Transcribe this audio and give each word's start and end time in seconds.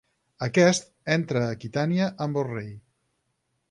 Aquest 0.45 0.89
entra 1.17 1.43
a 1.43 1.53
Aquitània 1.59 2.11
amb 2.27 2.43
el 2.43 2.51
rei. 2.53 2.77